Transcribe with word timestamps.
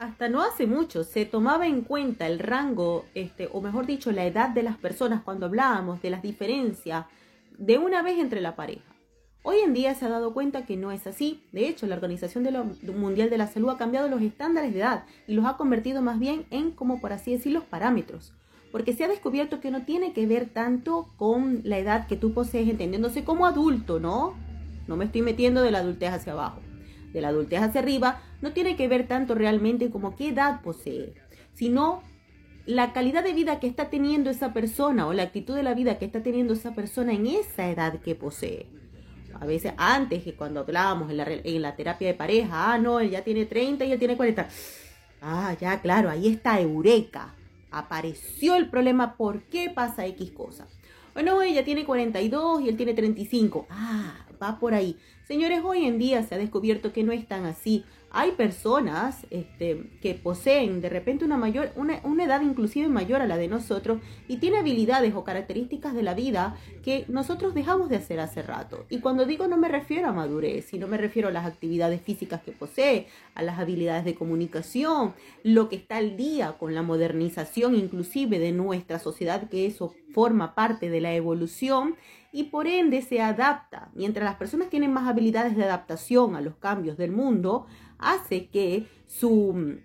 hasta 0.00 0.30
no 0.30 0.40
hace 0.42 0.66
mucho 0.66 1.04
se 1.04 1.26
tomaba 1.26 1.66
en 1.66 1.82
cuenta 1.82 2.26
el 2.26 2.38
rango, 2.38 3.04
este, 3.14 3.50
o 3.52 3.60
mejor 3.60 3.84
dicho, 3.84 4.10
la 4.12 4.24
edad 4.24 4.48
de 4.48 4.62
las 4.62 4.78
personas 4.78 5.22
cuando 5.22 5.44
hablábamos 5.44 6.00
de 6.00 6.08
las 6.08 6.22
diferencias 6.22 7.04
de 7.58 7.76
una 7.76 8.00
vez 8.00 8.18
entre 8.18 8.40
la 8.40 8.56
pareja. 8.56 8.80
Hoy 9.42 9.58
en 9.58 9.74
día 9.74 9.94
se 9.94 10.06
ha 10.06 10.08
dado 10.08 10.32
cuenta 10.32 10.64
que 10.64 10.78
no 10.78 10.90
es 10.90 11.06
así. 11.06 11.42
De 11.52 11.68
hecho, 11.68 11.86
la 11.86 11.96
Organización 11.96 12.48
Mundial 12.96 13.28
de 13.28 13.36
la 13.36 13.46
Salud 13.46 13.68
ha 13.68 13.76
cambiado 13.76 14.08
los 14.08 14.22
estándares 14.22 14.72
de 14.72 14.80
edad 14.80 15.04
y 15.26 15.34
los 15.34 15.44
ha 15.44 15.58
convertido 15.58 16.00
más 16.00 16.18
bien 16.18 16.46
en, 16.50 16.70
como 16.70 17.00
por 17.02 17.12
así 17.12 17.32
decir, 17.32 17.52
los 17.52 17.64
parámetros. 17.64 18.32
Porque 18.72 18.94
se 18.94 19.04
ha 19.04 19.08
descubierto 19.08 19.60
que 19.60 19.70
no 19.70 19.82
tiene 19.82 20.14
que 20.14 20.26
ver 20.26 20.48
tanto 20.48 21.08
con 21.18 21.60
la 21.64 21.76
edad 21.76 22.06
que 22.06 22.16
tú 22.16 22.32
posees, 22.32 22.70
entendiéndose 22.70 23.22
como 23.22 23.44
adulto, 23.44 24.00
¿no? 24.00 24.34
No 24.86 24.96
me 24.96 25.04
estoy 25.04 25.20
metiendo 25.20 25.60
de 25.60 25.72
la 25.72 25.80
adultez 25.80 26.10
hacia 26.10 26.32
abajo. 26.32 26.60
De 27.12 27.20
la 27.20 27.28
adultez 27.28 27.60
hacia 27.60 27.80
arriba 27.80 28.22
no 28.40 28.52
tiene 28.52 28.76
que 28.76 28.88
ver 28.88 29.06
tanto 29.08 29.34
realmente 29.34 29.90
como 29.90 30.16
qué 30.16 30.28
edad 30.28 30.60
posee, 30.62 31.14
sino 31.54 32.02
la 32.66 32.92
calidad 32.92 33.24
de 33.24 33.32
vida 33.32 33.58
que 33.58 33.66
está 33.66 33.90
teniendo 33.90 34.30
esa 34.30 34.52
persona 34.52 35.06
o 35.06 35.12
la 35.12 35.24
actitud 35.24 35.56
de 35.56 35.62
la 35.62 35.74
vida 35.74 35.98
que 35.98 36.04
está 36.04 36.22
teniendo 36.22 36.54
esa 36.54 36.74
persona 36.74 37.12
en 37.12 37.26
esa 37.26 37.68
edad 37.68 38.00
que 38.00 38.14
posee 38.14 38.80
a 39.40 39.46
veces 39.46 39.72
antes 39.78 40.22
que 40.22 40.34
cuando 40.34 40.60
hablábamos 40.60 41.10
en 41.10 41.16
la, 41.16 41.24
en 41.26 41.62
la 41.62 41.74
terapia 41.74 42.08
de 42.08 42.14
pareja, 42.14 42.72
ah, 42.72 42.78
no, 42.78 43.00
él 43.00 43.10
ya 43.10 43.24
tiene 43.24 43.46
30 43.46 43.86
y 43.86 43.92
él 43.92 43.98
tiene 43.98 44.16
40. 44.16 44.46
Ah, 45.22 45.56
ya, 45.58 45.80
claro, 45.80 46.10
ahí 46.10 46.28
está 46.28 46.60
Eureka. 46.60 47.34
Apareció 47.70 48.56
el 48.56 48.68
problema, 48.68 49.16
¿por 49.16 49.42
qué 49.44 49.70
pasa 49.70 50.06
X 50.06 50.30
cosa? 50.32 50.66
Bueno, 51.14 51.42
ella 51.42 51.64
tiene 51.64 51.84
42 51.84 52.62
y 52.62 52.68
él 52.68 52.76
tiene 52.76 52.94
35. 52.94 53.66
Ah, 53.70 54.26
va 54.42 54.58
por 54.58 54.74
ahí. 54.74 54.96
Señores, 55.26 55.60
hoy 55.64 55.86
en 55.86 55.98
día 55.98 56.22
se 56.22 56.34
ha 56.34 56.38
descubierto 56.38 56.92
que 56.92 57.04
no 57.04 57.12
es 57.12 57.26
tan 57.26 57.44
así 57.44 57.84
hay 58.12 58.32
personas 58.32 59.26
este, 59.30 59.88
que 60.02 60.14
poseen 60.14 60.80
de 60.80 60.88
repente 60.88 61.24
una, 61.24 61.36
mayor, 61.36 61.70
una, 61.76 62.00
una, 62.02 62.24
edad 62.24 62.40
inclusive 62.42 62.88
mayor 62.88 63.22
a 63.22 63.26
la 63.26 63.36
de 63.36 63.46
nosotros 63.46 64.00
y 64.26 64.38
tiene 64.38 64.58
habilidades 64.58 65.14
o 65.14 65.22
características 65.22 65.94
de 65.94 66.02
la 66.02 66.14
vida 66.14 66.56
que 66.82 67.04
nosotros 67.08 67.54
dejamos 67.54 67.88
de 67.88 67.96
hacer 67.96 68.18
hace 68.18 68.42
rato. 68.42 68.84
Y 68.90 68.98
cuando 68.98 69.26
digo 69.26 69.46
no 69.46 69.56
me 69.56 69.68
refiero 69.68 70.08
a 70.08 70.12
madurez, 70.12 70.66
sino 70.66 70.88
me 70.88 70.96
refiero 70.96 71.28
a 71.28 71.32
las 71.32 71.46
actividades 71.46 72.00
físicas 72.02 72.42
que 72.42 72.52
posee, 72.52 73.06
a 73.34 73.42
las 73.42 73.60
habilidades 73.60 74.04
de 74.04 74.16
comunicación, 74.16 75.14
lo 75.44 75.68
que 75.68 75.76
está 75.76 75.98
al 75.98 76.16
día 76.16 76.56
con 76.58 76.74
la 76.74 76.82
modernización 76.82 77.76
inclusive 77.76 78.40
de 78.40 78.50
nuestra 78.50 78.98
sociedad, 78.98 79.48
que 79.48 79.66
eso 79.66 79.94
forma 80.12 80.54
parte 80.54 80.90
de 80.90 81.00
la 81.00 81.12
evolución 81.12 81.96
y 82.32 82.44
por 82.44 82.66
ende 82.66 83.02
se 83.02 83.20
adapta. 83.20 83.90
Mientras 83.94 84.24
las 84.24 84.36
personas 84.36 84.70
tienen 84.70 84.92
más 84.92 85.08
habilidades 85.08 85.56
de 85.56 85.64
adaptación 85.64 86.36
a 86.36 86.40
los 86.40 86.56
cambios 86.56 86.96
del 86.96 87.12
mundo, 87.12 87.66
hace 87.98 88.48
que 88.48 88.86
su 89.06 89.78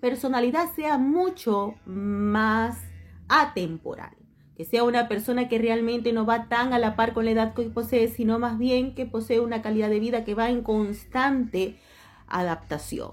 personalidad 0.00 0.72
sea 0.74 0.98
mucho 0.98 1.74
más 1.84 2.78
atemporal. 3.28 4.16
Que 4.56 4.64
sea 4.64 4.84
una 4.84 5.08
persona 5.08 5.48
que 5.48 5.58
realmente 5.58 6.12
no 6.12 6.26
va 6.26 6.48
tan 6.48 6.72
a 6.72 6.78
la 6.78 6.94
par 6.94 7.14
con 7.14 7.24
la 7.24 7.30
edad 7.30 7.54
que 7.54 7.62
posee, 7.64 8.08
sino 8.08 8.38
más 8.38 8.58
bien 8.58 8.94
que 8.94 9.06
posee 9.06 9.40
una 9.40 9.62
calidad 9.62 9.88
de 9.88 10.00
vida 10.00 10.24
que 10.24 10.34
va 10.34 10.50
en 10.50 10.62
constante 10.62 11.78
adaptación. 12.28 13.12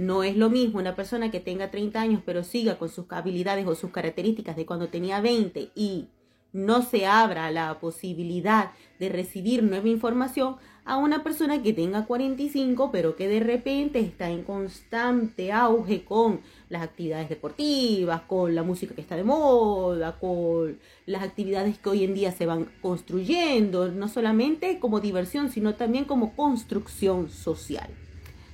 No 0.00 0.22
es 0.22 0.34
lo 0.34 0.48
mismo 0.48 0.78
una 0.78 0.96
persona 0.96 1.30
que 1.30 1.40
tenga 1.40 1.70
30 1.70 2.00
años 2.00 2.22
pero 2.24 2.42
siga 2.42 2.78
con 2.78 2.88
sus 2.88 3.04
habilidades 3.10 3.66
o 3.66 3.74
sus 3.74 3.90
características 3.90 4.56
de 4.56 4.64
cuando 4.64 4.88
tenía 4.88 5.20
20 5.20 5.72
y 5.74 6.08
no 6.54 6.80
se 6.80 7.04
abra 7.04 7.50
la 7.50 7.78
posibilidad 7.80 8.70
de 8.98 9.10
recibir 9.10 9.62
nueva 9.62 9.88
información 9.88 10.56
a 10.86 10.96
una 10.96 11.22
persona 11.22 11.62
que 11.62 11.74
tenga 11.74 12.06
45 12.06 12.90
pero 12.90 13.14
que 13.14 13.28
de 13.28 13.40
repente 13.40 14.00
está 14.00 14.30
en 14.30 14.42
constante 14.42 15.52
auge 15.52 16.02
con 16.02 16.40
las 16.70 16.80
actividades 16.80 17.28
deportivas, 17.28 18.22
con 18.22 18.54
la 18.54 18.62
música 18.62 18.94
que 18.94 19.02
está 19.02 19.16
de 19.16 19.24
moda, 19.24 20.18
con 20.18 20.78
las 21.04 21.22
actividades 21.22 21.78
que 21.78 21.90
hoy 21.90 22.04
en 22.04 22.14
día 22.14 22.32
se 22.32 22.46
van 22.46 22.70
construyendo, 22.80 23.88
no 23.88 24.08
solamente 24.08 24.78
como 24.78 25.00
diversión, 25.00 25.50
sino 25.50 25.74
también 25.74 26.06
como 26.06 26.34
construcción 26.34 27.28
social. 27.28 27.90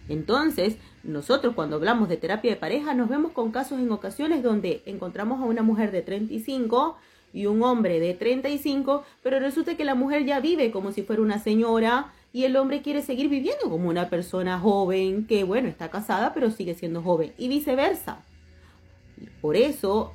Entonces, 0.09 0.77
nosotros 1.03 1.55
cuando 1.55 1.77
hablamos 1.77 2.09
de 2.09 2.17
terapia 2.17 2.53
de 2.53 2.57
pareja 2.57 2.95
nos 2.95 3.09
vemos 3.09 3.33
con 3.33 3.51
casos 3.51 3.81
en 3.81 3.91
ocasiones 3.91 4.43
donde 4.43 4.83
encontramos 4.87 5.41
a 5.41 5.45
una 5.45 5.63
mujer 5.63 5.91
de 5.91 6.03
35 6.03 6.97
y 7.33 7.47
un 7.47 7.63
hombre 7.63 8.01
de 8.01 8.15
35, 8.15 9.05
pero 9.23 9.39
resulta 9.41 9.77
que 9.77 9.85
la 9.85 9.95
mujer 9.95 10.25
ya 10.25 10.41
vive 10.41 10.71
como 10.71 10.93
si 10.93 11.03
fuera 11.03 11.23
una 11.23 11.39
señora 11.39 12.13
y 12.33 12.45
el 12.45 12.57
hombre 12.57 12.83
quiere 12.83 13.03
seguir 13.03 13.29
viviendo 13.29 13.69
como 13.69 13.89
una 13.89 14.09
persona 14.09 14.59
joven 14.59 15.27
que, 15.27 15.45
bueno, 15.45 15.69
está 15.69 15.91
casada, 15.91 16.35
pero 16.35 16.51
sigue 16.51 16.75
siendo 16.75 17.03
joven 17.03 17.33
y 17.37 17.49
viceversa. 17.49 18.25
Por 19.41 19.57
eso, 19.57 20.13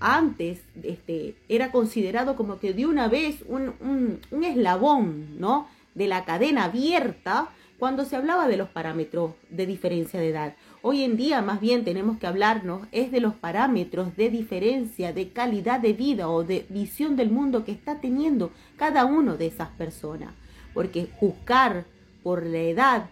antes 0.00 0.60
este, 0.82 1.36
era 1.48 1.72
considerado 1.72 2.36
como 2.36 2.58
que 2.58 2.74
de 2.74 2.86
una 2.86 3.08
vez 3.08 3.42
un, 3.48 3.74
un, 3.80 4.20
un 4.30 4.44
eslabón, 4.44 5.38
¿no? 5.38 5.66
De 5.94 6.06
la 6.06 6.24
cadena 6.24 6.64
abierta 6.64 7.50
cuando 7.82 8.04
se 8.04 8.14
hablaba 8.14 8.46
de 8.46 8.56
los 8.56 8.68
parámetros 8.68 9.32
de 9.50 9.66
diferencia 9.66 10.20
de 10.20 10.28
edad. 10.28 10.54
Hoy 10.82 11.02
en 11.02 11.16
día 11.16 11.42
más 11.42 11.60
bien 11.60 11.82
tenemos 11.82 12.16
que 12.16 12.28
hablarnos 12.28 12.86
es 12.92 13.10
de 13.10 13.18
los 13.18 13.34
parámetros 13.34 14.14
de 14.14 14.30
diferencia, 14.30 15.12
de 15.12 15.30
calidad 15.30 15.80
de 15.80 15.92
vida 15.92 16.28
o 16.28 16.44
de 16.44 16.64
visión 16.68 17.16
del 17.16 17.32
mundo 17.32 17.64
que 17.64 17.72
está 17.72 18.00
teniendo 18.00 18.52
cada 18.76 19.04
uno 19.04 19.36
de 19.36 19.48
esas 19.48 19.70
personas. 19.70 20.32
Porque 20.72 21.08
juzgar 21.18 21.86
por 22.22 22.46
la 22.46 22.58
edad 22.58 23.10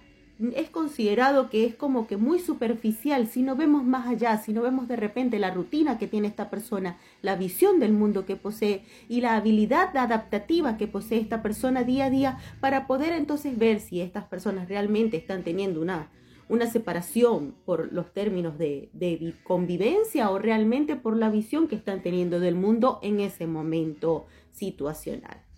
es 0.55 0.71
considerado 0.71 1.51
que 1.51 1.67
es 1.67 1.75
como 1.75 2.07
que 2.07 2.17
muy 2.17 2.39
superficial 2.39 3.27
si 3.27 3.43
no 3.43 3.57
vemos 3.57 3.85
más 3.85 4.07
allá, 4.07 4.39
si 4.39 4.53
no 4.53 4.63
vemos 4.63 4.89
de 4.89 4.97
repente 4.97 5.39
la 5.39 5.51
rutina 5.51 5.99
que 5.99 6.07
tiene 6.07 6.29
esta 6.29 6.51
persona, 6.51 6.99
la 7.23 7.37
visión 7.37 7.79
del 7.79 7.93
mundo 7.93 8.25
que 8.25 8.37
posee 8.37 8.85
y 9.09 9.21
la 9.21 9.37
habilidad 9.37 9.97
adaptativa 9.97 10.77
que 10.77 10.87
posee 10.87 11.21
esta 11.21 11.43
persona 11.43 11.85
día 11.85 12.07
a 12.07 12.11
día 12.11 12.39
para 12.61 12.87
poder 12.87 13.13
entonces 13.13 13.59
ver 13.59 13.81
si 13.81 14.01
estas 14.01 14.25
personas 14.25 14.69
realmente 14.69 15.17
están 15.17 15.43
teniendo 15.43 15.83
una, 15.83 16.11
una 16.49 16.67
separación 16.67 17.55
por 17.67 17.93
los 17.93 18.13
términos 18.13 18.57
de, 18.57 18.89
de 18.95 19.35
convivencia 19.45 20.31
o 20.31 20.39
realmente 20.39 20.97
por 20.97 21.17
la 21.17 21.29
visión 21.29 21.69
que 21.69 21.77
están 21.77 22.03
teniendo 22.03 22.41
del 22.41 22.55
mundo 22.55 22.99
en 23.03 23.21
ese 23.21 23.47
momento 23.47 24.27
situacional. 24.53 25.50